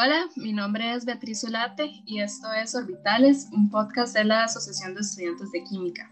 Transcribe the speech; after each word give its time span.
Hola, 0.00 0.28
mi 0.36 0.52
nombre 0.52 0.94
es 0.94 1.04
Beatriz 1.04 1.40
Zulate 1.40 1.90
y 2.06 2.20
esto 2.20 2.46
es 2.52 2.72
Orbitales, 2.76 3.48
un 3.52 3.68
podcast 3.68 4.16
de 4.16 4.22
la 4.22 4.44
Asociación 4.44 4.94
de 4.94 5.00
Estudiantes 5.00 5.50
de 5.50 5.64
Química. 5.64 6.08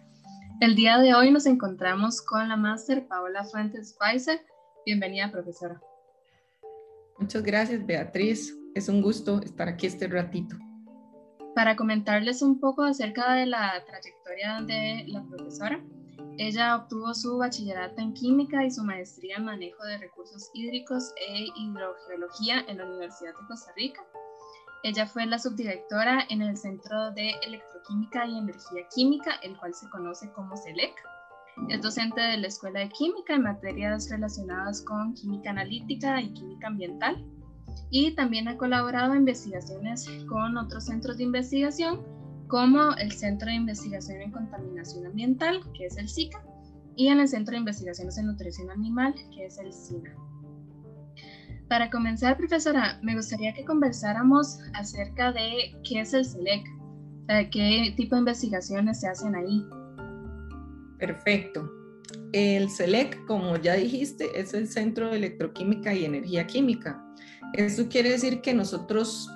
El 0.61 0.75
día 0.75 0.99
de 0.99 1.15
hoy 1.15 1.31
nos 1.31 1.47
encontramos 1.47 2.21
con 2.21 2.49
la 2.49 2.57
máster 2.57 3.07
Paola 3.07 3.45
Fuentes 3.45 3.97
Pfizer. 3.97 4.45
Bienvenida, 4.85 5.31
profesora. 5.31 5.81
Muchas 7.21 7.45
gracias, 7.45 7.87
Beatriz. 7.87 8.59
Es 8.75 8.89
un 8.89 9.01
gusto 9.01 9.41
estar 9.41 9.69
aquí 9.69 9.87
este 9.87 10.09
ratito. 10.09 10.57
Para 11.55 11.77
comentarles 11.77 12.43
un 12.43 12.59
poco 12.59 12.83
acerca 12.83 13.35
de 13.35 13.47
la 13.47 13.85
trayectoria 13.87 14.63
de 14.63 15.05
la 15.07 15.23
profesora, 15.23 15.81
ella 16.39 16.77
obtuvo 16.77 17.15
su 17.15 17.39
bachillerato 17.39 18.01
en 18.01 18.13
química 18.13 18.65
y 18.65 18.71
su 18.71 18.85
maestría 18.85 19.37
en 19.37 19.45
manejo 19.47 19.83
de 19.85 19.99
recursos 19.99 20.51
hídricos 20.53 21.13
e 21.29 21.47
hidrogeología 21.57 22.65
en 22.69 22.79
la 22.79 22.87
Universidad 22.87 23.31
de 23.31 23.47
Costa 23.47 23.73
Rica. 23.77 24.05
Ella 24.83 25.07
fue 25.07 25.25
la 25.27 25.39
subdirectora 25.39 26.27
en 26.29 26.43
el 26.43 26.57
Centro 26.57 27.11
de 27.13 27.31
Electroquímica 27.43 28.27
y 28.27 28.39
Energía 28.39 28.87
Química, 28.95 29.33
el 29.43 29.57
cual 29.57 29.75
se 29.75 29.89
conoce 29.89 30.31
como 30.33 30.57
CELEC. 30.57 30.95
Es 31.71 31.81
docente 31.81 32.21
de 32.21 32.37
la 32.37 32.49
Escuela 32.49 32.81
de 32.81 32.91
Química 32.91 33.35
en 33.35 33.43
materias 33.43 34.11
relacionadas 34.11 34.83
con 34.83 35.15
química 35.15 35.51
analítica 35.51 36.21
y 36.21 36.35
química 36.35 36.67
ambiental. 36.67 37.25
Y 37.91 38.15
también 38.15 38.49
ha 38.49 38.59
colaborado 38.59 39.13
en 39.13 39.21
investigaciones 39.21 40.07
con 40.29 40.57
otros 40.59 40.85
centros 40.85 41.17
de 41.17 41.25
investigación 41.25 42.16
como 42.49 42.93
el 42.97 43.13
Centro 43.13 43.49
de 43.49 43.55
Investigación 43.55 44.21
en 44.21 44.31
Contaminación 44.31 45.07
Ambiental, 45.07 45.61
que 45.77 45.87
es 45.87 45.97
el 45.97 46.09
SICA, 46.09 46.43
y 46.97 47.09
en 47.09 47.21
el 47.21 47.29
Centro 47.29 47.53
de 47.53 47.59
Investigaciones 47.59 48.17
en 48.19 48.27
Nutrición 48.27 48.71
Animal, 48.71 49.15
que 49.35 49.47
es 49.47 49.59
el 49.59 49.73
SINA. 49.73 50.15
Para 51.69 51.91
comenzar, 51.91 52.37
profesora, 52.37 52.99
me 53.03 53.15
gustaría 53.15 53.53
que 53.53 53.65
conversáramos 53.65 54.61
acerca 54.75 55.33
de 55.33 55.77
qué 55.83 56.01
es 56.01 56.15
el 56.15 56.25
CELEC, 56.25 56.65
qué 57.51 57.93
tipo 57.97 58.15
de 58.15 58.21
investigaciones 58.21 59.01
se 59.01 59.09
hacen 59.09 59.35
ahí. 59.35 59.67
Perfecto. 60.99 61.71
El 62.33 62.71
CELEC, 62.71 63.27
como 63.27 63.57
ya 63.57 63.75
dijiste, 63.75 64.41
es 64.41 64.55
el 64.55 64.69
Centro 64.69 65.11
de 65.11 65.17
Electroquímica 65.17 65.93
y 65.93 66.05
Energía 66.05 66.47
Química. 66.47 67.05
Eso 67.53 67.89
quiere 67.89 68.11
decir 68.11 68.41
que 68.41 68.55
nosotros 68.55 69.29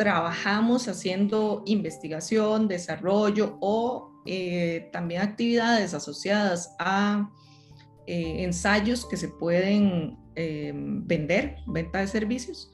trabajamos 0.00 0.88
haciendo 0.88 1.62
investigación, 1.66 2.68
desarrollo 2.68 3.58
o 3.60 4.10
eh, 4.24 4.88
también 4.94 5.20
actividades 5.20 5.92
asociadas 5.92 6.74
a 6.78 7.30
eh, 8.06 8.44
ensayos 8.44 9.04
que 9.04 9.18
se 9.18 9.28
pueden 9.28 10.16
eh, 10.36 10.72
vender, 10.74 11.56
venta 11.66 11.98
de 11.98 12.06
servicios. 12.06 12.72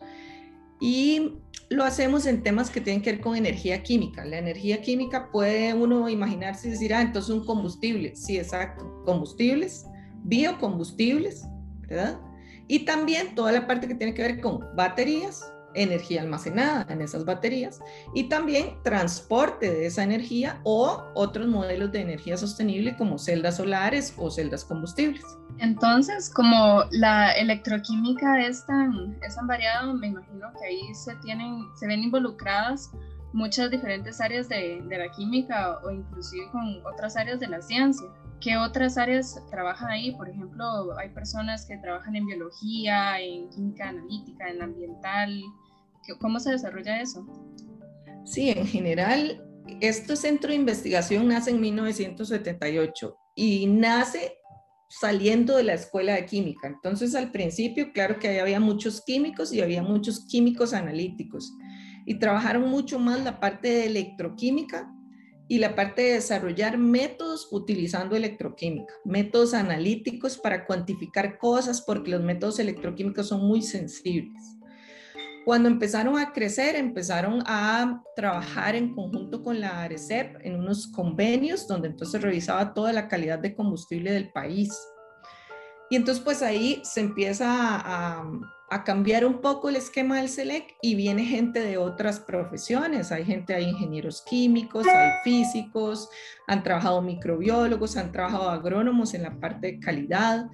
Y 0.80 1.32
lo 1.68 1.82
hacemos 1.82 2.26
en 2.26 2.44
temas 2.44 2.70
que 2.70 2.80
tienen 2.80 3.02
que 3.02 3.10
ver 3.10 3.20
con 3.20 3.34
energía 3.34 3.82
química. 3.82 4.24
La 4.24 4.38
energía 4.38 4.80
química 4.80 5.32
puede 5.32 5.74
uno 5.74 6.08
imaginarse 6.08 6.68
y 6.68 6.70
decir, 6.70 6.94
ah, 6.94 7.02
entonces 7.02 7.34
un 7.34 7.44
combustible. 7.44 8.14
Sí, 8.14 8.38
exacto. 8.38 9.02
Combustibles, 9.04 9.84
biocombustibles, 10.22 11.44
¿verdad? 11.88 12.20
Y 12.68 12.84
también 12.84 13.34
toda 13.34 13.50
la 13.50 13.66
parte 13.66 13.88
que 13.88 13.96
tiene 13.96 14.14
que 14.14 14.22
ver 14.22 14.40
con 14.40 14.60
baterías, 14.76 15.42
energía 15.76 16.22
almacenada 16.22 16.86
en 16.88 17.02
esas 17.02 17.24
baterías 17.24 17.80
y 18.14 18.28
también 18.28 18.82
transporte 18.82 19.70
de 19.70 19.86
esa 19.86 20.02
energía 20.02 20.60
o 20.64 21.04
otros 21.14 21.46
modelos 21.46 21.92
de 21.92 22.00
energía 22.00 22.36
sostenible 22.36 22.96
como 22.96 23.18
celdas 23.18 23.58
solares 23.58 24.14
o 24.16 24.30
celdas 24.30 24.64
combustibles. 24.64 25.24
Entonces, 25.58 26.28
como 26.28 26.84
la 26.90 27.32
electroquímica 27.32 28.44
es 28.46 28.66
tan, 28.66 29.16
es 29.22 29.36
tan 29.36 29.46
variada, 29.46 29.92
me 29.92 30.08
imagino 30.08 30.52
que 30.58 30.66
ahí 30.66 30.94
se, 30.94 31.14
tienen, 31.16 31.64
se 31.76 31.86
ven 31.86 32.02
involucradas 32.02 32.90
muchas 33.32 33.70
diferentes 33.70 34.20
áreas 34.20 34.48
de, 34.48 34.82
de 34.82 34.98
la 34.98 35.10
química 35.12 35.78
o 35.84 35.90
inclusive 35.90 36.50
con 36.50 36.84
otras 36.86 37.16
áreas 37.16 37.40
de 37.40 37.48
la 37.48 37.60
ciencia. 37.60 38.06
¿Qué 38.40 38.56
otras 38.56 38.98
áreas 38.98 39.42
trabajan 39.50 39.90
ahí? 39.90 40.12
Por 40.12 40.28
ejemplo, 40.28 40.96
hay 40.98 41.08
personas 41.10 41.64
que 41.64 41.78
trabajan 41.78 42.16
en 42.16 42.26
biología, 42.26 43.18
en 43.18 43.48
química 43.48 43.88
analítica, 43.88 44.48
en 44.48 44.62
ambiental, 44.62 45.42
¿Cómo 46.20 46.40
se 46.40 46.52
desarrolla 46.52 47.00
eso? 47.00 47.26
Sí, 48.24 48.50
en 48.50 48.66
general, 48.66 49.44
este 49.80 50.16
centro 50.16 50.50
de 50.50 50.56
investigación 50.56 51.28
nace 51.28 51.50
en 51.50 51.60
1978 51.60 53.16
y 53.34 53.66
nace 53.66 54.32
saliendo 54.88 55.56
de 55.56 55.64
la 55.64 55.74
escuela 55.74 56.14
de 56.14 56.26
química. 56.26 56.68
Entonces, 56.68 57.14
al 57.14 57.32
principio, 57.32 57.92
claro 57.92 58.18
que 58.18 58.40
había 58.40 58.60
muchos 58.60 59.02
químicos 59.04 59.52
y 59.52 59.60
había 59.60 59.82
muchos 59.82 60.26
químicos 60.26 60.72
analíticos 60.72 61.52
y 62.06 62.18
trabajaron 62.18 62.70
mucho 62.70 62.98
más 62.98 63.22
la 63.22 63.40
parte 63.40 63.68
de 63.68 63.86
electroquímica 63.86 64.92
y 65.48 65.58
la 65.58 65.74
parte 65.74 66.02
de 66.02 66.12
desarrollar 66.14 66.78
métodos 66.78 67.48
utilizando 67.52 68.16
electroquímica, 68.16 68.92
métodos 69.04 69.54
analíticos 69.54 70.38
para 70.38 70.66
cuantificar 70.66 71.38
cosas 71.38 71.82
porque 71.82 72.10
los 72.10 72.22
métodos 72.22 72.58
electroquímicos 72.58 73.28
son 73.28 73.46
muy 73.46 73.62
sensibles. 73.62 74.55
Cuando 75.46 75.68
empezaron 75.68 76.18
a 76.18 76.32
crecer, 76.32 76.74
empezaron 76.74 77.40
a 77.46 78.02
trabajar 78.16 78.74
en 78.74 78.92
conjunto 78.92 79.44
con 79.44 79.60
la 79.60 79.84
ARECEP 79.84 80.44
en 80.44 80.56
unos 80.56 80.88
convenios 80.88 81.68
donde 81.68 81.86
entonces 81.86 82.20
revisaba 82.20 82.74
toda 82.74 82.92
la 82.92 83.06
calidad 83.06 83.38
de 83.38 83.54
combustible 83.54 84.10
del 84.10 84.32
país. 84.32 84.76
Y 85.90 85.96
entonces 85.96 86.22
pues 86.22 86.42
ahí 86.42 86.80
se 86.84 87.00
empieza 87.00 87.46
a, 87.48 88.24
a 88.68 88.82
cambiar 88.82 89.24
un 89.24 89.40
poco 89.40 89.68
el 89.68 89.76
esquema 89.76 90.16
del 90.16 90.28
SELEC 90.28 90.76
y 90.82 90.96
viene 90.96 91.24
gente 91.24 91.60
de 91.60 91.78
otras 91.78 92.18
profesiones. 92.18 93.12
Hay 93.12 93.24
gente, 93.24 93.54
hay 93.54 93.68
ingenieros 93.68 94.22
químicos, 94.22 94.86
hay 94.88 95.12
físicos, 95.22 96.08
han 96.48 96.64
trabajado 96.64 97.00
microbiólogos, 97.00 97.96
han 97.96 98.10
trabajado 98.10 98.50
agrónomos 98.50 99.14
en 99.14 99.22
la 99.22 99.38
parte 99.38 99.68
de 99.68 99.78
calidad. 99.78 100.48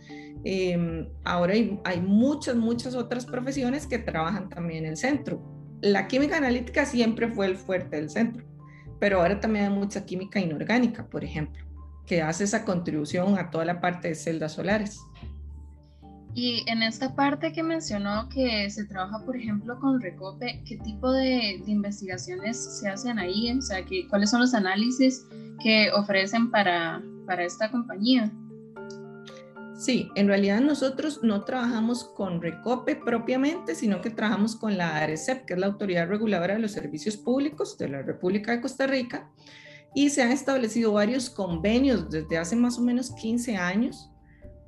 Em, 0.45 1.09
ahora 1.25 1.55
hay, 1.55 1.79
hay, 1.85 2.01
muchas, 2.01 2.55
muchas 2.55 2.95
otras 2.95 3.25
profesiones 3.25 3.87
que 3.87 3.99
trabajan 3.99 4.51
también 4.51 4.85
en 4.85 4.91
el 4.91 4.97
centro. 4.99 5.43
La 5.81 6.07
química 6.07 6.37
analítica 6.37 6.85
siempre 6.85 7.29
fue 7.29 7.47
el 7.47 7.57
fuerte 7.57 7.97
del 7.97 8.11
centro, 8.11 8.45
pero 9.01 9.21
ahora 9.21 9.41
también 9.41 9.67
hay 9.67 9.71
mucha 9.71 10.05
química 10.05 10.39
inorgánica, 10.39 11.07
por 11.09 11.25
ejemplo, 11.25 11.65
que 12.13 12.21
hace 12.21 12.45
esa 12.45 12.67
contribución 12.67 13.39
a 13.39 13.51
toda 13.51 13.65
la 13.65 13.81
parte 13.81 14.09
de 14.09 14.15
celdas 14.15 14.53
solares. 14.53 15.01
Y 16.35 16.63
en 16.67 16.83
esta 16.83 17.15
parte 17.15 17.55
que 17.55 17.63
mencionó 17.63 18.29
que 18.29 18.69
se 18.69 18.85
trabaja, 18.85 19.25
por 19.25 19.35
ejemplo, 19.35 19.81
con 19.81 19.99
Recope, 19.99 20.63
¿qué 20.67 20.77
tipo 20.77 21.11
de, 21.11 21.63
de 21.65 21.73
investigaciones 21.73 22.81
se 22.81 22.91
hacen 22.91 23.19
ahí? 23.19 23.51
O 23.57 23.63
sea, 23.63 23.83
que, 23.87 24.07
¿cuáles 24.09 24.29
son 24.29 24.43
los 24.43 24.53
análisis 24.53 25.25
que 25.63 25.91
ofrecen 25.93 26.51
para, 26.51 27.03
para 27.27 27.45
esta 27.45 27.71
compañía? 27.71 28.31
Sí, 29.75 30.11
en 30.15 30.29
realidad 30.29 30.61
nosotros 30.61 31.21
no 31.23 31.45
trabajamos 31.45 32.05
con 32.05 32.43
Recope 32.43 32.95
propiamente, 32.95 33.75
sino 33.75 34.03
que 34.03 34.11
trabajamos 34.11 34.55
con 34.55 34.77
la 34.77 34.99
ARECEP, 34.99 35.47
que 35.47 35.55
es 35.55 35.59
la 35.59 35.69
Autoridad 35.69 36.09
Reguladora 36.09 36.57
de 36.57 36.61
los 36.61 36.73
Servicios 36.73 37.17
Públicos 37.17 37.79
de 37.79 37.89
la 37.89 38.03
República 38.03 38.53
de 38.53 38.61
Costa 38.61 38.87
Rica, 38.87 39.31
y 39.95 40.11
se 40.11 40.23
han 40.23 40.33
establecido 40.33 40.93
varios 40.93 41.29
convenios 41.31 42.11
desde 42.11 42.39
hace 42.39 42.57
más 42.57 42.79
o 42.79 42.83
menos 42.83 43.11
15 43.13 43.57
años 43.57 44.11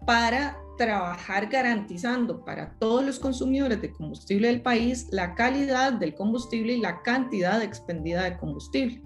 para 0.07 0.59
trabajar 0.77 1.49
garantizando 1.49 2.45
para 2.45 2.75
todos 2.79 3.05
los 3.05 3.19
consumidores 3.19 3.81
de 3.81 3.93
combustible 3.93 4.49
del 4.49 4.61
país 4.61 5.07
la 5.11 5.35
calidad 5.35 5.93
del 5.93 6.15
combustible 6.15 6.75
y 6.75 6.81
la 6.81 7.03
cantidad 7.03 7.62
expendida 7.62 8.25
de 8.25 8.37
combustible. 8.37 9.03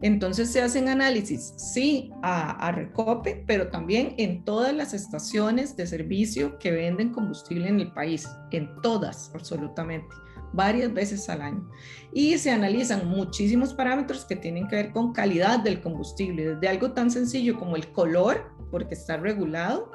Entonces 0.00 0.50
se 0.52 0.62
hacen 0.62 0.88
análisis, 0.88 1.54
sí, 1.56 2.12
a, 2.22 2.70
Recope, 2.70 3.42
pero 3.46 3.68
también 3.68 4.14
en 4.16 4.44
todas 4.44 4.72
las 4.72 4.94
estaciones 4.94 5.76
de 5.76 5.88
servicio 5.88 6.56
que 6.58 6.70
venden 6.70 7.12
combustible 7.12 7.68
en 7.68 7.80
el 7.80 7.92
país, 7.92 8.28
en 8.52 8.70
todas, 8.80 9.32
absolutamente, 9.34 10.14
varias 10.52 10.92
veces 10.92 11.28
al 11.28 11.42
año. 11.42 11.68
Y 12.12 12.38
se 12.38 12.50
analizan 12.50 13.08
muchísimos 13.08 13.74
parámetros 13.74 14.24
que 14.24 14.36
tienen 14.36 14.68
que 14.68 14.76
ver 14.76 14.92
con 14.92 15.12
calidad 15.12 15.60
del 15.60 15.80
combustible, 15.80 16.54
desde 16.54 16.68
algo 16.68 16.92
tan 16.92 17.10
sencillo 17.10 17.58
como 17.58 17.76
el 17.76 17.92
color, 17.92 18.52
porque 18.70 18.94
está 18.94 19.16
regulado, 19.16 19.90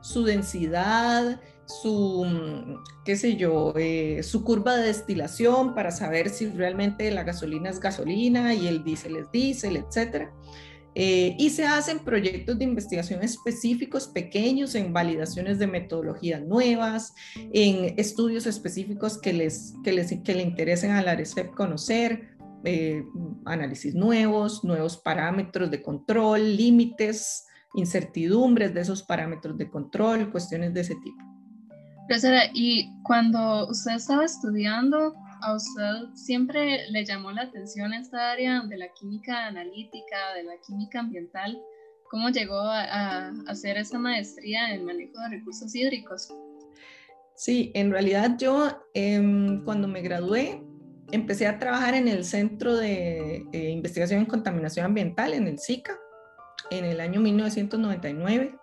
su 0.00 0.24
densidad, 0.24 1.40
su, 1.66 2.24
mm, 2.24 3.04
qué 3.04 3.16
sé 3.16 3.36
yo, 3.36 3.72
eh, 3.76 4.22
su 4.22 4.44
curva 4.44 4.76
de 4.76 4.86
destilación 4.86 5.74
para 5.74 5.90
saber 5.90 6.28
si 6.30 6.46
realmente 6.48 7.10
la 7.10 7.24
gasolina 7.24 7.70
es 7.70 7.80
gasolina 7.80 8.54
y 8.54 8.68
el 8.68 8.84
diésel 8.84 9.16
es 9.16 9.30
diésel, 9.32 9.76
etc. 9.76 10.30
Eh, 10.98 11.36
y 11.38 11.50
se 11.50 11.66
hacen 11.66 11.98
proyectos 11.98 12.58
de 12.58 12.64
investigación 12.64 13.22
específicos 13.22 14.08
pequeños 14.08 14.74
en 14.74 14.94
validaciones 14.94 15.58
de 15.58 15.66
metodologías 15.66 16.40
nuevas, 16.40 17.12
en 17.52 17.92
estudios 17.98 18.46
específicos 18.46 19.18
que 19.18 19.34
les, 19.34 19.74
que 19.84 19.92
les 19.92 20.10
que 20.24 20.34
le 20.34 20.42
interesen 20.42 20.92
a 20.92 21.02
la 21.02 21.10
ARECEP 21.10 21.54
conocer, 21.54 22.34
eh, 22.64 23.04
análisis 23.44 23.94
nuevos, 23.94 24.64
nuevos 24.64 24.96
parámetros 24.96 25.70
de 25.70 25.82
control, 25.82 26.56
límites, 26.56 27.44
incertidumbres 27.74 28.72
de 28.72 28.80
esos 28.80 29.02
parámetros 29.02 29.58
de 29.58 29.68
control, 29.68 30.32
cuestiones 30.32 30.72
de 30.72 30.80
ese 30.80 30.94
tipo. 30.94 31.22
Profesora, 32.08 32.44
y 32.54 32.88
cuando 33.02 33.68
usted 33.68 33.96
estaba 33.96 34.24
estudiando, 34.24 35.14
a 35.46 35.54
usted 35.54 36.12
siempre 36.14 36.90
le 36.90 37.04
llamó 37.04 37.30
la 37.30 37.42
atención 37.42 37.94
esta 37.94 38.32
área 38.32 38.62
de 38.62 38.76
la 38.76 38.88
química 38.88 39.46
analítica, 39.46 40.34
de 40.34 40.42
la 40.42 40.56
química 40.66 40.98
ambiental. 41.00 41.56
¿Cómo 42.10 42.30
llegó 42.30 42.58
a, 42.58 43.28
hacer 43.46 43.76
esa 43.76 43.98
maestría 43.98 44.74
en 44.74 44.84
manejo 44.84 45.20
de 45.20 45.36
recursos 45.36 45.72
hídricos? 45.74 46.28
Sí, 47.36 47.70
en 47.74 47.92
realidad 47.92 48.36
yo 48.38 48.76
em, 48.94 49.62
cuando 49.64 49.86
me 49.86 50.02
gradué 50.02 50.62
empecé 51.12 51.46
a 51.46 51.58
trabajar 51.58 51.94
en 51.94 52.08
el 52.08 52.24
Centro 52.24 52.76
de 52.76 53.46
eh, 53.52 53.70
Investigación 53.70 54.20
en 54.20 54.26
Contaminación 54.26 54.86
Ambiental, 54.86 55.32
en 55.32 55.46
el 55.46 55.60
SICA, 55.60 55.96
en 56.70 56.84
el 56.84 57.00
año 57.00 57.20
1999. 57.20 58.58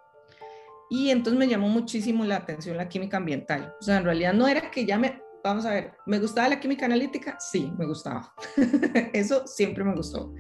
Y 0.90 1.12
entonces 1.12 1.40
me 1.40 1.48
llamó 1.48 1.70
muchísimo 1.70 2.26
la 2.26 2.38
atención 2.38 2.76
la 2.76 2.90
química 2.90 3.18
ambiental. 3.18 3.74
O 3.80 3.84
sea, 3.84 3.98
en 3.98 4.04
realidad 4.04 4.34
no 4.34 4.48
era 4.48 4.70
que 4.70 4.86
ya 4.86 4.98
me, 4.98 5.23
vamos 5.44 5.66
a 5.66 5.72
ver, 5.72 5.94
¿me 6.06 6.20
gustaba 6.20 6.50
la 6.50 6.60
química 6.60 6.86
analítica? 6.86 7.38
Sí, 7.40 7.72
me 7.78 7.86
gustaba. 7.86 8.34
Eso 9.14 9.46
siempre 9.46 9.84
me 9.84 9.94
gustó. 9.94 10.34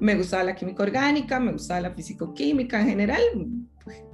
Me 0.00 0.14
gustaba 0.14 0.44
la 0.44 0.54
química 0.54 0.82
orgánica, 0.82 1.40
me 1.40 1.52
gustaba 1.52 1.80
la 1.80 1.90
físico-química 1.90 2.80
en 2.80 2.88
general, 2.88 3.22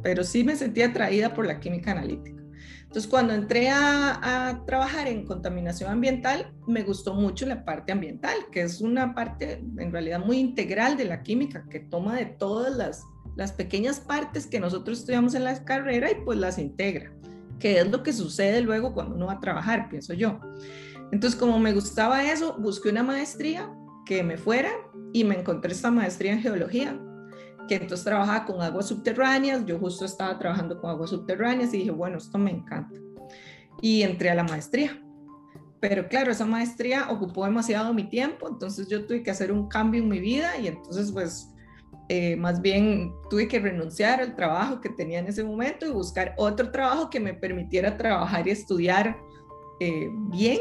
pero 0.02 0.24
sí 0.24 0.42
me 0.42 0.56
sentía 0.56 0.86
atraída 0.86 1.34
por 1.34 1.46
la 1.46 1.60
química 1.60 1.92
analítica. 1.92 2.40
Entonces, 2.82 3.08
cuando 3.08 3.34
entré 3.34 3.70
a, 3.70 4.64
trabajar 4.66 5.06
en 5.06 5.24
contaminación 5.24 5.92
ambiental, 5.92 6.52
me 6.66 6.82
gustó 6.82 7.14
mucho 7.14 7.46
la 7.46 7.64
parte 7.64 7.92
ambiental, 7.92 8.34
que 8.50 8.62
es 8.62 8.80
una 8.80 9.14
parte 9.14 9.64
en 9.78 9.92
realidad 9.92 10.18
muy 10.18 10.38
integral 10.38 10.96
de 10.96 11.04
la 11.04 11.22
química, 11.22 11.64
que 11.70 11.78
toma 11.78 12.16
de 12.16 12.26
todas 12.26 12.74
las, 12.74 13.04
las 13.36 13.52
pequeñas 13.52 14.00
partes 14.00 14.48
que 14.48 14.58
nosotros 14.58 14.98
estudiamos 14.98 15.36
en 15.36 15.44
la 15.44 15.64
carrera 15.64 16.10
y 16.10 16.16
pues 16.24 16.38
las 16.38 16.58
integra, 16.58 17.12
que 17.60 17.78
es 17.78 17.90
lo 17.90 18.02
que 18.02 18.12
sucede 18.12 18.60
luego 18.62 18.92
cuando 18.92 19.14
uno 19.14 19.26
va 19.26 19.34
a 19.34 19.40
trabajar, 19.40 19.88
pienso 19.88 20.14
yo. 20.14 20.40
Entonces, 21.12 21.38
como 21.38 21.58
me 21.60 21.72
gustaba 21.72 22.24
eso, 22.24 22.56
busqué 22.58 22.88
una 22.88 23.04
maestría 23.04 23.72
que 24.06 24.24
me 24.24 24.36
fuera 24.36 24.70
y 25.12 25.22
me 25.22 25.38
encontré 25.38 25.72
esta 25.72 25.90
maestría 25.90 26.32
en 26.32 26.40
geología 26.40 26.98
que 27.70 27.76
entonces 27.76 28.02
trabajaba 28.02 28.46
con 28.46 28.60
aguas 28.60 28.88
subterráneas, 28.88 29.64
yo 29.64 29.78
justo 29.78 30.04
estaba 30.04 30.36
trabajando 30.36 30.80
con 30.80 30.90
aguas 30.90 31.10
subterráneas 31.10 31.72
y 31.72 31.78
dije, 31.78 31.92
bueno, 31.92 32.18
esto 32.18 32.36
me 32.36 32.50
encanta. 32.50 32.98
Y 33.80 34.02
entré 34.02 34.28
a 34.28 34.34
la 34.34 34.42
maestría. 34.42 35.00
Pero 35.78 36.08
claro, 36.08 36.32
esa 36.32 36.46
maestría 36.46 37.08
ocupó 37.10 37.44
demasiado 37.44 37.94
mi 37.94 38.08
tiempo, 38.08 38.48
entonces 38.48 38.88
yo 38.88 39.06
tuve 39.06 39.22
que 39.22 39.30
hacer 39.30 39.52
un 39.52 39.68
cambio 39.68 40.02
en 40.02 40.08
mi 40.08 40.18
vida 40.18 40.58
y 40.58 40.66
entonces 40.66 41.12
pues 41.12 41.48
eh, 42.12 42.34
más 42.34 42.60
bien 42.60 43.14
tuve 43.30 43.46
que 43.46 43.60
renunciar 43.60 44.20
al 44.20 44.34
trabajo 44.34 44.80
que 44.80 44.88
tenía 44.88 45.20
en 45.20 45.28
ese 45.28 45.44
momento 45.44 45.86
y 45.86 45.90
buscar 45.90 46.34
otro 46.38 46.72
trabajo 46.72 47.08
que 47.08 47.20
me 47.20 47.34
permitiera 47.34 47.96
trabajar 47.96 48.48
y 48.48 48.50
estudiar 48.50 49.16
eh, 49.78 50.08
bien. 50.28 50.58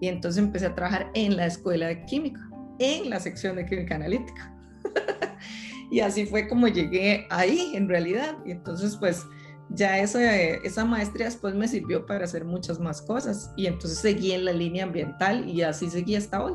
Y 0.00 0.08
entonces 0.08 0.42
empecé 0.42 0.64
a 0.64 0.74
trabajar 0.74 1.10
en 1.12 1.36
la 1.36 1.44
escuela 1.44 1.88
de 1.88 2.06
química, 2.06 2.40
en 2.78 3.10
la 3.10 3.20
sección 3.20 3.56
de 3.56 3.66
química 3.66 3.96
analítica. 3.96 4.56
y 5.90 6.00
así 6.00 6.24
fue 6.24 6.48
como 6.48 6.68
llegué 6.68 7.26
ahí 7.28 7.72
en 7.74 7.86
realidad. 7.86 8.38
Y 8.46 8.52
entonces 8.52 8.96
pues 8.96 9.26
ya 9.68 9.98
esa, 9.98 10.34
esa 10.34 10.86
maestría 10.86 11.26
después 11.26 11.54
me 11.54 11.68
sirvió 11.68 12.06
para 12.06 12.24
hacer 12.24 12.46
muchas 12.46 12.80
más 12.80 13.02
cosas 13.02 13.52
y 13.58 13.66
entonces 13.66 13.98
seguí 13.98 14.32
en 14.32 14.46
la 14.46 14.52
línea 14.54 14.84
ambiental 14.84 15.46
y 15.46 15.60
así 15.60 15.90
seguí 15.90 16.16
hasta 16.16 16.42
hoy. 16.42 16.54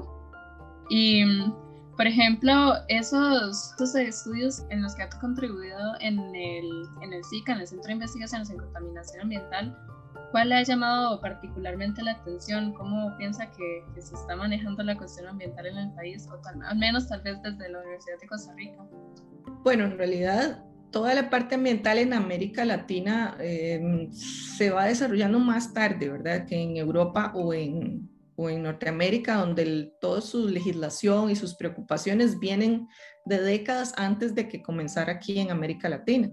Y 0.90 1.24
por 2.00 2.08
ejemplo, 2.08 2.76
esos, 2.88 3.74
esos 3.76 3.96
estudios 3.96 4.64
en 4.70 4.82
los 4.82 4.96
que 4.96 5.04
ha 5.04 5.10
contribuido 5.10 5.96
en 6.00 6.18
el, 6.34 6.88
en 7.02 7.12
el 7.12 7.22
SICA, 7.26 7.52
en 7.52 7.60
el 7.60 7.68
Centro 7.68 7.88
de 7.88 7.94
Investigaciones 7.96 8.50
en 8.50 8.58
Contaminación 8.58 9.24
Ambiental, 9.24 9.78
¿Cuál 10.32 10.50
le 10.50 10.56
ha 10.56 10.64
llamado 10.64 11.20
particularmente 11.20 12.02
la 12.02 12.12
atención? 12.12 12.72
¿Cómo 12.74 13.18
piensa 13.18 13.52
que, 13.52 13.84
se 14.00 14.16
está 14.16 14.36
manejando 14.38 14.82
la 14.84 14.98
cuestión 14.98 15.28
ambiental 15.28 15.66
en 15.66 15.78
el 15.78 15.92
país? 15.92 16.26
O 16.32 16.40
al 16.48 16.78
menos 16.78 17.10
tal 17.10 17.22
vez 17.22 17.42
desde 17.42 17.68
la 17.70 17.80
Universidad 17.80 18.18
de 18.22 18.28
Costa 18.28 18.54
Rica. 18.56 18.78
Bueno, 19.64 19.84
en 19.84 19.98
realidad 19.98 20.64
toda 20.92 21.14
la 21.16 21.30
parte 21.30 21.56
ambiental 21.56 21.98
en 21.98 22.14
América 22.14 22.64
Latina 22.64 23.36
em, 23.40 24.10
se 24.12 24.70
va 24.70 24.86
desarrollando 24.86 25.40
más 25.40 25.74
tarde, 25.74 26.08
¿verdad? 26.08 26.46
Que 26.46 26.62
en 26.62 26.78
Europa 26.78 27.34
o 27.36 27.54
en, 27.54 28.10
o 28.42 28.50
en 28.50 28.64
Norteamérica, 28.64 29.36
donde 29.36 29.92
toda 30.00 30.22
su 30.22 30.48
legislación 30.48 31.30
y 31.30 31.36
sus 31.36 31.56
preocupaciones 31.56 32.40
vienen 32.40 32.88
de 33.26 33.42
décadas 33.42 33.94
antes 33.98 34.34
de 34.34 34.48
que 34.48 34.62
comenzara 34.62 35.14
aquí 35.14 35.40
en 35.40 35.52
América 35.52 35.90
Latina 35.90 36.32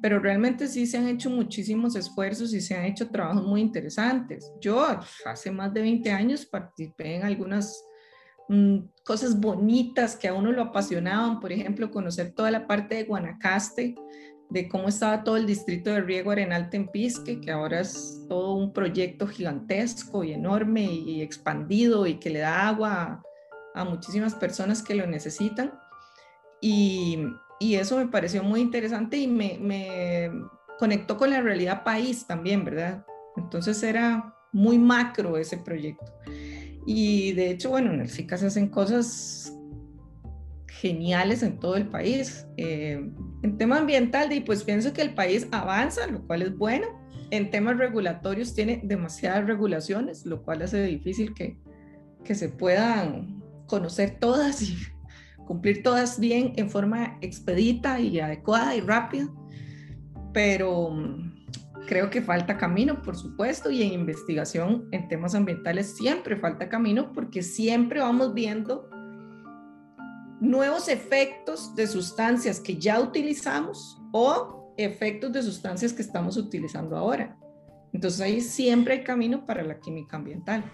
pero 0.00 0.18
realmente 0.18 0.68
sí 0.68 0.86
se 0.86 0.98
han 0.98 1.08
hecho 1.08 1.30
muchísimos 1.30 1.96
esfuerzos 1.96 2.52
y 2.54 2.60
se 2.60 2.74
han 2.74 2.84
hecho 2.84 3.10
trabajos 3.10 3.44
muy 3.44 3.60
interesantes. 3.60 4.52
Yo 4.60 4.86
hace 5.24 5.50
más 5.50 5.72
de 5.74 5.82
20 5.82 6.10
años 6.10 6.46
participé 6.46 7.16
en 7.16 7.24
algunas 7.24 7.84
mm, 8.48 8.78
cosas 9.04 9.38
bonitas 9.38 10.16
que 10.16 10.28
a 10.28 10.34
uno 10.34 10.52
lo 10.52 10.62
apasionaban, 10.62 11.40
por 11.40 11.52
ejemplo, 11.52 11.90
conocer 11.90 12.32
toda 12.32 12.50
la 12.50 12.66
parte 12.66 12.94
de 12.94 13.04
Guanacaste, 13.04 13.96
de 14.50 14.68
cómo 14.68 14.88
estaba 14.88 15.24
todo 15.24 15.36
el 15.36 15.46
distrito 15.46 15.90
de 15.90 16.00
riego 16.00 16.30
Arenal 16.30 16.70
Tempisque, 16.70 17.40
que 17.40 17.50
ahora 17.50 17.80
es 17.80 18.24
todo 18.28 18.54
un 18.54 18.72
proyecto 18.72 19.26
gigantesco 19.26 20.24
y 20.24 20.32
enorme 20.32 20.84
y 20.84 21.20
expandido 21.20 22.06
y 22.06 22.14
que 22.14 22.30
le 22.30 22.40
da 22.40 22.68
agua 22.68 23.22
a, 23.74 23.84
muchísimas 23.84 24.34
personas 24.34 24.82
que 24.82 24.94
lo 24.94 25.06
necesitan. 25.06 25.72
Y, 26.60 27.18
eso 27.60 27.98
me 27.98 28.06
pareció 28.06 28.42
muy 28.42 28.60
interesante 28.60 29.16
y 29.16 29.26
me, 29.26 29.58
me, 29.60 30.30
conectó 30.78 31.16
con 31.16 31.30
la 31.30 31.40
realidad 31.40 31.82
país 31.84 32.26
también, 32.26 32.64
¿verdad? 32.64 33.04
Entonces 33.36 33.82
era 33.82 34.34
muy 34.52 34.78
macro 34.78 35.36
ese 35.36 35.58
proyecto. 35.58 36.12
Y 36.86 37.32
de 37.32 37.50
hecho, 37.50 37.70
bueno, 37.70 37.92
en 37.92 38.00
el 38.00 38.08
SICA 38.08 38.38
se 38.38 38.46
hacen 38.46 38.68
cosas 38.68 39.57
geniales 40.80 41.42
en 41.42 41.58
todo 41.58 41.76
el 41.76 41.88
país. 41.88 42.46
Eh, 42.56 43.10
en 43.42 43.58
tema 43.58 43.78
ambiental, 43.78 44.30
pues 44.46 44.62
pienso 44.62 44.92
que 44.92 45.02
el 45.02 45.14
país 45.14 45.48
avanza, 45.50 46.06
lo 46.06 46.24
cual 46.26 46.42
es 46.42 46.56
bueno. 46.56 46.86
En 47.30 47.50
temas 47.50 47.76
regulatorios 47.76 48.54
tiene 48.54 48.80
demasiadas 48.84 49.46
regulaciones, 49.46 50.24
lo 50.24 50.42
cual 50.42 50.62
hace 50.62 50.82
difícil 50.84 51.34
que, 51.34 51.58
que 52.24 52.34
se 52.34 52.48
puedan 52.48 53.42
conocer 53.66 54.18
todas 54.20 54.62
y 54.62 54.76
cumplir 55.46 55.82
todas 55.82 56.20
bien 56.20 56.52
en 56.56 56.70
forma 56.70 57.18
expedita 57.22 58.00
y 58.00 58.20
adecuada 58.20 58.76
y 58.76 58.80
rápida, 58.80 59.28
pero 60.32 60.90
mm, 60.90 61.46
creo 61.88 62.08
que 62.08 62.22
falta 62.22 62.56
camino, 62.56 63.02
por 63.02 63.16
supuesto, 63.16 63.70
y 63.70 63.82
en 63.82 63.92
investigación 63.92 64.88
en 64.92 65.08
temas 65.08 65.34
ambientales 65.34 65.96
siempre 65.96 66.36
falta 66.36 66.68
camino 66.68 67.12
porque 67.12 67.42
siempre 67.42 68.00
vamos 68.00 68.32
viendo 68.32 68.88
nuevos 70.40 70.88
efectos 70.88 71.74
de 71.74 71.86
sustancias 71.86 72.60
que 72.60 72.76
ya 72.76 73.00
utilizamos 73.00 74.00
o 74.12 74.72
efectos 74.76 75.32
de 75.32 75.42
sustancias 75.42 75.92
que 75.92 76.02
estamos 76.02 76.36
utilizando 76.36 76.96
ahora. 76.96 77.36
Entonces 77.92 78.20
ahí 78.20 78.40
siempre 78.40 78.94
hay 78.94 79.04
camino 79.04 79.44
para 79.46 79.62
la 79.62 79.78
química 79.80 80.16
ambiental. 80.16 80.64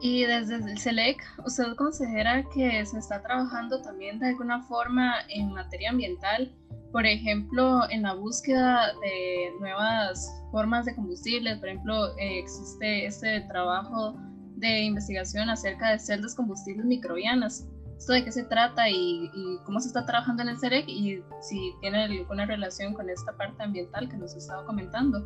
Y 0.00 0.24
desde 0.24 0.56
el 0.56 0.78
SELEC, 0.78 1.22
¿usted 1.46 1.76
considera 1.76 2.44
que 2.52 2.84
se 2.84 2.98
está 2.98 3.22
trabajando 3.22 3.80
también 3.82 4.18
de 4.18 4.30
alguna 4.30 4.60
forma 4.64 5.14
en 5.28 5.52
materia 5.52 5.90
ambiental? 5.90 6.52
Por 6.90 7.06
ejemplo, 7.06 7.88
en 7.88 8.02
la 8.02 8.14
búsqueda 8.14 8.92
de 9.00 9.52
nuevas 9.60 10.28
formas 10.50 10.86
de 10.86 10.96
combustibles. 10.96 11.56
Por 11.58 11.68
ejemplo, 11.68 12.18
eh, 12.18 12.40
existe 12.40 13.06
este 13.06 13.42
trabajo 13.42 14.16
de 14.56 14.80
investigación 14.80 15.48
acerca 15.48 15.90
de 15.90 16.00
celdas 16.00 16.34
combustibles 16.34 16.84
microbianas. 16.84 17.66
¿Esto 18.02 18.14
de 18.14 18.24
qué 18.24 18.32
se 18.32 18.42
trata 18.42 18.88
y, 18.88 19.30
y 19.32 19.58
cómo 19.64 19.78
se 19.78 19.86
está 19.86 20.04
trabajando 20.04 20.42
en 20.42 20.48
el 20.48 20.58
SELEC 20.58 20.88
y 20.88 21.22
si 21.40 21.72
tiene 21.80 22.02
alguna 22.02 22.44
relación 22.46 22.94
con 22.94 23.08
esta 23.08 23.32
parte 23.36 23.62
ambiental 23.62 24.08
que 24.08 24.16
nos 24.16 24.34
estaba 24.34 24.66
comentando? 24.66 25.24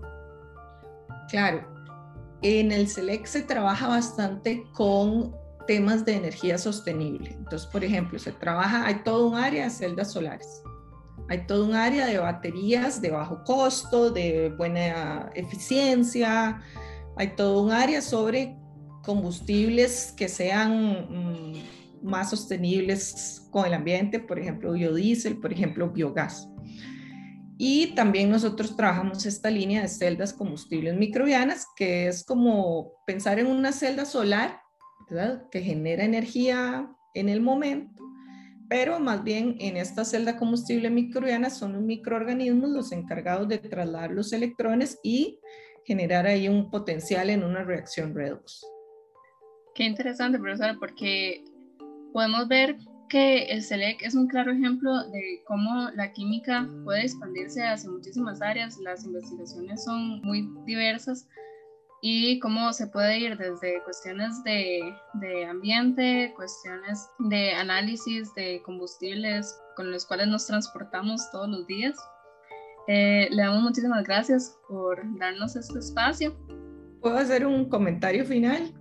Claro, 1.31 1.67
en 2.43 2.73
el 2.73 2.87
SELEC 2.87 3.25
se 3.25 3.41
trabaja 3.41 3.89
bastante 3.89 4.63
con 4.75 5.35
temas 5.67 6.05
de 6.05 6.17
energía 6.17 6.59
sostenible. 6.59 7.31
Entonces, 7.31 7.67
por 7.67 7.83
ejemplo, 7.83 8.19
se 8.19 8.33
trabaja, 8.33 8.85
hay 8.85 8.97
todo 8.97 9.27
un 9.27 9.37
área 9.37 9.65
de 9.65 9.71
celdas 9.71 10.13
solares, 10.13 10.63
hay 11.31 11.47
todo 11.47 11.65
un 11.65 11.75
área 11.75 12.05
de 12.05 12.19
baterías 12.19 13.01
de 13.01 13.11
bajo 13.11 13.43
costo, 13.45 14.11
de 14.11 14.51
buena 14.51 15.31
eficiencia, 15.35 16.61
hay 17.17 17.29
todo 17.37 17.63
un 17.63 17.73
área 17.73 18.03
sobre 18.03 18.55
combustibles 19.03 20.13
que 20.15 20.29
sean 20.29 21.07
mm, 21.09 21.76
más 22.03 22.31
sostenibles 22.31 23.47
con 23.51 23.67
el 23.67 23.75
ambiente, 23.75 24.21
por 24.21 24.39
ejemplo, 24.39 24.73
biodiesel, 24.73 25.39
por 25.39 25.53
ejemplo, 25.53 25.91
biogás. 25.91 26.49
Y 27.59 27.95
también 27.95 28.31
nosotros 28.31 28.77
trabajamos 28.77 29.25
esta 29.25 29.51
línea 29.51 29.83
de 29.83 29.89
celdas 29.89 30.33
combustibles 30.35 30.95
microbianas, 30.95 31.67
que 31.75 32.07
es 32.09 32.23
como 32.25 32.93
pensar 33.07 33.39
en 33.39 33.47
una 33.47 33.73
celda 33.73 34.05
solar, 34.05 34.61
¿verdad? 35.09 35.49
Que 35.51 35.63
genera 35.63 36.05
energía 36.05 36.91
en 37.15 37.31
el 37.31 37.41
momento, 37.41 38.03
pero 38.69 39.01
más 39.01 39.25
bien 39.25 39.57
en 39.61 39.77
esta 39.77 40.05
celda 40.05 40.37
combustible 40.37 40.91
microbiana 40.91 41.51
son 41.51 41.75
los 41.75 41.83
microorganismos 41.83 42.71
los 42.71 42.93
encargados 42.93 43.49
de 43.49 43.59
trasladar 43.59 44.11
los 44.11 44.33
electrones 44.33 44.99
y 45.03 45.41
generar 45.85 46.27
ahí 46.27 46.49
un 46.49 46.71
potencial 46.71 47.31
en 47.31 47.45
una 47.45 47.63
reacción 47.63 48.15
redox. 48.15 48.67
Qué 49.75 49.85
interesante, 49.85 50.39
profesora, 50.39 50.77
porque 50.79 51.45
podemos 52.13 52.49
ver 52.49 52.77
que 53.09 53.45
el 53.45 53.63
SELEC 53.63 54.03
es 54.03 54.15
un 54.15 54.27
claro 54.27 54.53
ejemplo 54.53 55.09
de 55.11 55.43
cómo 55.47 55.91
la 55.95 56.13
química 56.13 56.69
puede 56.85 57.03
expandirse 57.03 57.63
hacia 57.63 57.91
muchísimas 57.91 58.43
áreas, 58.43 58.79
las 58.79 59.05
investigaciones 59.05 59.85
son 59.85 60.21
muy 60.23 60.49
diversas 60.65 61.29
y 62.03 62.39
cómo 62.41 62.73
se 62.73 62.87
puede 62.89 63.19
ir 63.19 63.37
desde 63.39 63.83
cuestiones 63.85 64.43
de, 64.45 64.95
de 65.15 65.45
ambiente, 65.47 66.33
cuestiones 66.37 67.09
de 67.19 67.53
análisis 67.53 68.35
de 68.35 68.61
combustibles 68.65 69.59
con 69.77 69.91
los 69.91 70.05
cuales 70.07 70.29
nos 70.29 70.47
transportamos 70.47 71.31
todos 71.31 71.49
los 71.49 71.67
días. 71.67 71.97
Eh, 72.89 73.29
le 73.31 73.43
damos 73.43 73.63
muchísimas 73.63 74.05
gracias 74.05 74.57
por 74.69 75.01
darnos 75.19 75.57
este 75.57 75.79
espacio. 75.79 76.37
¿Puedo 77.01 77.17
hacer 77.19 77.47
un 77.47 77.69
comentario 77.69 78.25
final? 78.25 78.73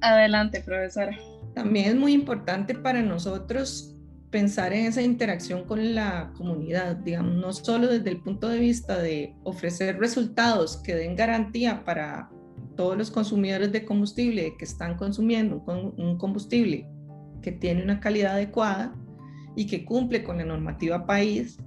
Adelante, 0.00 0.60
profesora. 0.60 1.16
También 1.54 1.86
es 1.86 1.96
muy 1.96 2.12
importante 2.12 2.74
para 2.74 3.02
nosotros 3.02 3.94
pensar 4.30 4.72
en 4.72 4.86
esa 4.86 5.00
interacción 5.00 5.64
con 5.64 5.94
la 5.94 6.32
comunidad, 6.36 6.96
digamos, 6.96 7.36
no 7.36 7.52
solo 7.52 7.86
desde 7.86 8.10
el 8.10 8.20
punto 8.20 8.48
de 8.48 8.58
vista 8.58 8.98
de 8.98 9.36
ofrecer 9.44 9.98
resultados 10.00 10.78
que 10.78 10.96
den 10.96 11.14
garantía 11.14 11.84
para 11.84 12.30
todos 12.76 12.98
los 12.98 13.12
consumidores 13.12 13.70
de 13.70 13.84
combustible 13.84 14.56
que 14.58 14.64
están 14.64 14.96
consumiendo 14.96 15.62
un 15.96 16.18
combustible 16.18 16.88
que 17.42 17.52
tiene 17.52 17.84
una 17.84 18.00
calidad 18.00 18.32
adecuada 18.32 18.92
y 19.54 19.68
que 19.68 19.84
cumple 19.84 20.24
con 20.24 20.38
la 20.38 20.44
normativa 20.44 21.06
país, 21.06 21.58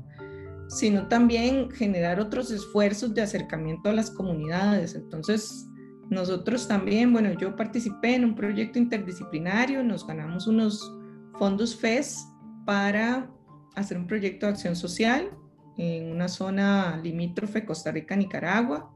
sino 0.68 1.08
también 1.08 1.72
generar 1.72 2.20
otros 2.20 2.52
esfuerzos 2.52 3.14
de 3.14 3.22
acercamiento 3.22 3.90
a 3.90 3.94
las 3.94 4.12
comunidades. 4.12 4.96
Entonces, 4.96 5.66
nosotros 6.10 6.68
también, 6.68 7.12
bueno, 7.12 7.34
yo 7.34 7.56
participé 7.56 8.16
en 8.16 8.26
un 8.26 8.36
proyecto 8.36 8.80
interdisciplinario, 8.80 9.84
nos 9.84 10.08
ganamos 10.08 10.48
unos 10.48 10.92
fondos 11.38 11.76
FES 11.76 12.28
para 12.66 13.30
hacer 13.76 13.98
un 13.98 14.08
proyecto 14.08 14.46
de 14.46 14.54
acción 14.54 14.76
social 14.76 15.32
en 15.78 16.12
una 16.12 16.28
zona 16.28 17.00
limítrofe 17.04 17.66
Costa 17.66 17.92
Rica-Nicaragua, 17.92 18.92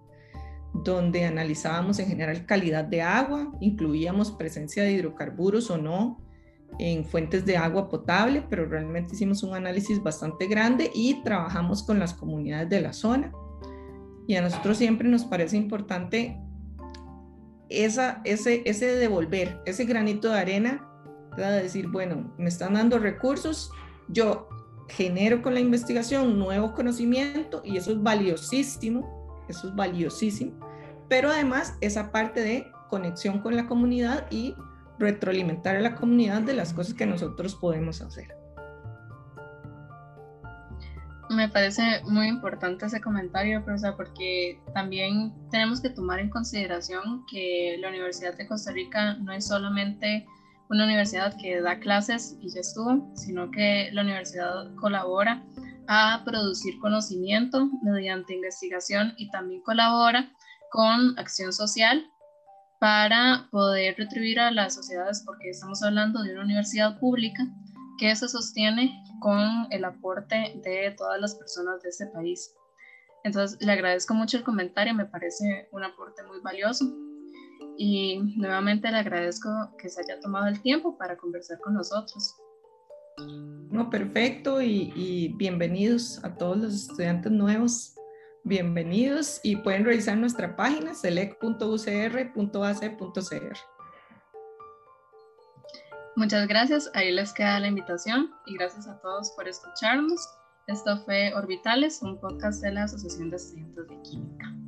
donde 0.74 1.26
analizábamos 1.26 2.00
en 2.00 2.08
general 2.08 2.46
calidad 2.46 2.86
de 2.86 3.02
agua, 3.02 3.52
incluíamos 3.60 4.32
presencia 4.32 4.84
de 4.84 4.94
hidrocarburos 4.94 5.70
o 5.70 5.78
no 5.78 6.22
en 6.80 7.04
fuentes 7.04 7.46
de 7.46 7.58
agua 7.58 7.90
potable, 7.90 8.44
pero 8.50 8.66
realmente 8.66 9.14
hicimos 9.16 9.44
un 9.44 9.54
análisis 9.54 10.02
bastante 10.02 10.48
grande 10.48 10.90
y 10.96 11.22
trabajamos 11.24 11.84
con 11.84 12.00
las 12.00 12.14
comunidades 12.14 12.70
de 12.70 12.82
la 12.82 12.94
zona. 12.94 13.34
Y 14.28 14.36
a 14.36 14.42
nosotros 14.42 14.78
siempre 14.78 15.10
nos 15.10 15.26
parece 15.26 15.58
importante 15.58 16.40
esa, 17.72 18.22
ese, 18.26 18.62
ese 18.66 18.96
devolver, 18.96 19.62
ese 19.66 19.86
granito 19.86 20.30
de 20.30 20.40
arena, 20.40 20.88
de 21.38 21.64
decir, 21.64 21.88
bueno, 21.88 22.34
me 22.38 22.50
están 22.50 22.74
dando 22.74 23.00
recursos, 23.00 23.72
yo 24.10 24.50
genero 24.90 25.42
con 25.42 25.54
la 25.54 25.62
investigación 25.62 26.38
nuevo 26.38 26.74
conocimiento 26.74 27.62
y 27.64 27.78
eso 27.78 27.92
es 27.92 28.04
valiosísimo, 28.04 29.46
eso 29.48 29.70
es 29.70 29.76
valiosísimo, 29.76 30.60
pero 31.08 31.30
además 31.30 31.76
esa 31.82 32.12
parte 32.12 32.42
de 32.42 32.72
conexión 32.90 33.40
con 33.40 33.56
la 33.56 33.68
comunidad 33.68 34.28
y 34.30 34.56
retroalimentar 35.00 35.78
a 35.78 35.82
la 35.82 35.96
comunidad 35.96 36.42
de 36.42 36.54
las 36.54 36.74
cosas 36.74 36.94
que 36.94 37.06
nosotros 37.06 37.56
podemos 37.56 38.02
hacer. 38.02 38.41
Me 41.32 41.48
parece 41.48 42.02
muy 42.04 42.28
importante 42.28 42.88
ese 42.88 43.00
comentario, 43.00 43.64
porque 43.96 44.62
también 44.74 45.34
tenemos 45.50 45.80
que 45.80 45.90
tomar 45.90 46.20
en 46.20 46.30
consideración 46.30 47.26
que 47.32 47.78
la 47.80 47.88
Universidad 47.88 48.36
de 48.36 48.46
Costa 48.46 48.74
Rica 48.74 49.14
no 49.14 49.32
es 49.32 49.48
solamente 49.48 50.26
una 50.70 50.84
universidad 50.84 51.34
que 51.42 51.62
da 51.62 51.80
clases 51.80 52.38
y 52.42 52.50
ya 52.54 52.60
estuvo, 52.60 53.10
sino 53.16 53.50
que 53.50 53.90
la 53.94 54.02
universidad 54.02 54.76
colabora 54.76 55.42
a 55.88 56.22
producir 56.26 56.78
conocimiento 56.80 57.70
mediante 57.82 58.36
investigación 58.36 59.14
y 59.16 59.32
también 59.32 59.62
colabora 59.62 60.30
con 60.70 61.18
acción 61.18 61.54
social 61.54 62.06
para 62.82 63.48
poder 63.52 63.96
retribuir 63.98 64.42
a 64.42 64.52
las 64.52 64.76
sociedades, 64.76 65.24
porque 65.26 65.52
estamos 65.52 65.82
hablando 65.82 66.24
de 66.24 66.34
una 66.34 66.44
universidad 66.44 67.00
pública 67.00 67.48
que 68.02 68.14
se 68.16 68.28
sostiene 68.28 69.04
con 69.20 69.68
el 69.70 69.86
aporte 69.86 70.60
de 70.64 70.96
todas 70.98 71.22
las 71.22 71.36
personas 71.36 71.84
de 71.84 71.90
este 71.90 72.08
país. 72.08 72.56
Entonces, 73.24 73.62
le 73.62 73.72
agradezco 73.72 74.16
mucho 74.16 74.38
el 74.38 74.44
comentario, 74.44 74.96
me 74.96 75.06
parece 75.06 75.70
un 75.72 75.84
aporte 75.84 76.24
muy 76.24 76.40
valioso. 76.42 76.92
Y 77.78 78.18
nuevamente 78.38 78.90
le 78.90 78.98
agradezco 78.98 79.50
que 79.78 79.88
se 79.88 80.02
haya 80.02 80.20
tomado 80.20 80.48
el 80.48 80.60
tiempo 80.64 80.98
para 80.98 81.16
conversar 81.16 81.60
con 81.60 81.76
nosotros. 81.76 82.36
No, 83.70 83.92
perfecto 83.92 84.64
y, 84.64 84.92
y 84.96 85.36
bienvenidos 85.38 86.24
a 86.24 86.36
todos 86.36 86.58
los 86.58 86.74
estudiantes 86.74 87.32
nuevos. 87.32 87.94
Bienvenidos 88.44 89.40
y 89.44 89.58
pueden 89.58 89.86
revisar 89.86 90.18
nuestra 90.18 90.56
página 90.56 90.96
select.ucr.ac.cr. 90.96 93.58
Muchas 96.16 96.48
gracias, 96.48 96.92
ahí 96.94 97.12
les 97.12 97.34
queda 97.34 97.60
la 97.60 97.68
invitación 97.68 98.32
y 98.46 98.56
gracias 98.56 98.88
a 98.88 99.00
todos 99.00 99.32
por 99.32 99.48
escucharnos. 99.48 100.20
Esto 100.68 101.04
fue 101.06 101.34
Orbitales, 101.34 102.02
un 102.02 102.20
podcast 102.20 102.62
de 102.62 102.72
la 102.72 102.84
Asociación 102.84 103.30
de 103.30 103.38
Estudiantes 103.38 103.88
de 103.88 104.02
Química. 104.02 104.61